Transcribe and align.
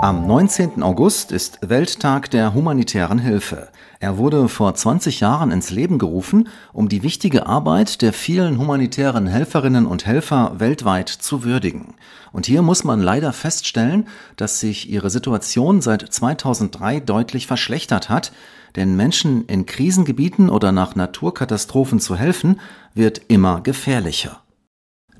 Am 0.00 0.28
19. 0.28 0.84
August 0.84 1.32
ist 1.32 1.58
Welttag 1.60 2.30
der 2.30 2.54
humanitären 2.54 3.18
Hilfe. 3.18 3.68
Er 3.98 4.16
wurde 4.16 4.48
vor 4.48 4.72
20 4.72 5.18
Jahren 5.18 5.50
ins 5.50 5.70
Leben 5.70 5.98
gerufen, 5.98 6.48
um 6.72 6.88
die 6.88 7.02
wichtige 7.02 7.46
Arbeit 7.46 8.00
der 8.00 8.12
vielen 8.12 8.58
humanitären 8.58 9.26
Helferinnen 9.26 9.86
und 9.86 10.06
Helfer 10.06 10.52
weltweit 10.60 11.08
zu 11.08 11.42
würdigen. 11.42 11.94
Und 12.30 12.46
hier 12.46 12.62
muss 12.62 12.84
man 12.84 13.00
leider 13.00 13.32
feststellen, 13.32 14.06
dass 14.36 14.60
sich 14.60 14.88
ihre 14.88 15.10
Situation 15.10 15.80
seit 15.80 16.02
2003 16.02 17.00
deutlich 17.00 17.48
verschlechtert 17.48 18.08
hat, 18.08 18.30
denn 18.76 18.94
Menschen 18.94 19.46
in 19.46 19.66
Krisengebieten 19.66 20.48
oder 20.48 20.70
nach 20.70 20.94
Naturkatastrophen 20.94 21.98
zu 21.98 22.14
helfen, 22.14 22.60
wird 22.94 23.22
immer 23.26 23.62
gefährlicher. 23.62 24.42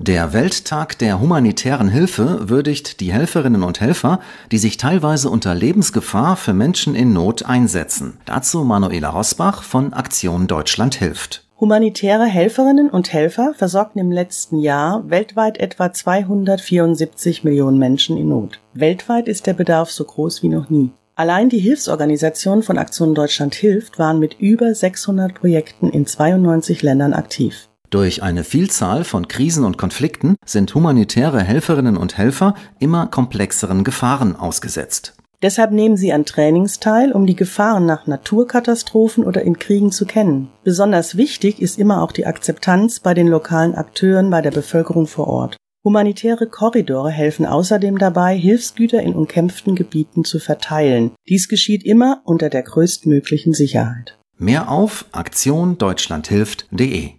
Der 0.01 0.31
Welttag 0.31 0.97
der 0.99 1.19
humanitären 1.19 1.89
Hilfe 1.89 2.47
würdigt 2.47 3.01
die 3.01 3.11
Helferinnen 3.11 3.63
und 3.63 3.81
Helfer, 3.81 4.21
die 4.49 4.57
sich 4.57 4.77
teilweise 4.77 5.29
unter 5.29 5.53
Lebensgefahr 5.53 6.37
für 6.37 6.53
Menschen 6.53 6.95
in 6.95 7.11
Not 7.11 7.45
einsetzen. 7.45 8.17
Dazu 8.25 8.63
Manuela 8.63 9.09
Rosbach 9.09 9.61
von 9.61 9.91
Aktion 9.91 10.47
Deutschland 10.47 10.95
hilft. 10.95 11.43
Humanitäre 11.59 12.23
Helferinnen 12.23 12.89
und 12.89 13.11
Helfer 13.11 13.53
versorgten 13.53 13.99
im 13.99 14.09
letzten 14.09 14.59
Jahr 14.59 15.03
weltweit 15.09 15.57
etwa 15.57 15.91
274 15.91 17.43
Millionen 17.43 17.77
Menschen 17.77 18.15
in 18.15 18.29
Not. 18.29 18.61
Weltweit 18.73 19.27
ist 19.27 19.47
der 19.47 19.53
Bedarf 19.53 19.91
so 19.91 20.05
groß 20.05 20.43
wie 20.43 20.49
noch 20.49 20.69
nie. 20.69 20.91
Allein 21.15 21.49
die 21.49 21.59
Hilfsorganisationen 21.59 22.63
von 22.63 22.77
Aktion 22.77 23.13
Deutschland 23.13 23.53
hilft 23.53 23.99
waren 23.99 24.19
mit 24.19 24.39
über 24.39 24.73
600 24.73 25.33
Projekten 25.33 25.89
in 25.89 26.05
92 26.05 26.83
Ländern 26.83 27.11
aktiv. 27.11 27.68
Durch 27.89 28.21
eine 28.21 28.43
Vielzahl 28.43 29.03
von 29.03 29.27
Krisen 29.27 29.65
und 29.65 29.79
Konflikten 29.79 30.35
sind 30.45 30.75
humanitäre 30.75 31.41
Helferinnen 31.41 31.97
und 31.97 32.17
Helfer 32.17 32.53
immer 32.77 33.07
komplexeren 33.07 33.83
Gefahren 33.83 34.35
ausgesetzt. 34.35 35.15
Deshalb 35.41 35.71
nehmen 35.71 35.97
sie 35.97 36.13
an 36.13 36.25
Trainings 36.25 36.79
teil, 36.79 37.13
um 37.13 37.25
die 37.25 37.35
Gefahren 37.35 37.87
nach 37.87 38.05
Naturkatastrophen 38.05 39.23
oder 39.23 39.41
in 39.41 39.57
Kriegen 39.57 39.91
zu 39.91 40.05
kennen. 40.05 40.51
Besonders 40.63 41.17
wichtig 41.17 41.59
ist 41.61 41.79
immer 41.79 42.03
auch 42.03 42.11
die 42.11 42.27
Akzeptanz 42.27 42.99
bei 42.99 43.15
den 43.15 43.27
lokalen 43.27 43.73
Akteuren, 43.73 44.29
bei 44.29 44.41
der 44.41 44.51
Bevölkerung 44.51 45.07
vor 45.07 45.27
Ort. 45.27 45.57
Humanitäre 45.83 46.45
Korridore 46.45 47.09
helfen 47.09 47.45
außerdem 47.45 47.97
dabei, 47.97 48.37
Hilfsgüter 48.37 49.01
in 49.01 49.15
umkämpften 49.15 49.75
Gebieten 49.75 50.25
zu 50.25 50.39
verteilen. 50.39 51.11
Dies 51.27 51.47
geschieht 51.47 51.83
immer 51.85 52.21
unter 52.25 52.49
der 52.49 52.63
größtmöglichen 52.63 53.53
Sicherheit. 53.53 54.17
Mehr 54.37 54.69
auf 54.69 55.05
aktiondeutschlandhilft.de 55.13 57.18